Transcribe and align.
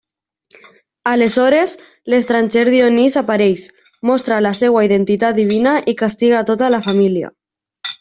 Aleshores, 1.11 1.73
l'estranger 2.13 2.65
Dionís 2.71 3.19
apareix, 3.23 3.69
mostra 4.13 4.43
la 4.49 4.57
seva 4.65 4.85
identitat 4.91 5.41
divina 5.45 5.79
i 5.97 6.01
castiga 6.05 6.45
tota 6.53 6.77
la 6.79 6.87
família. 6.93 7.37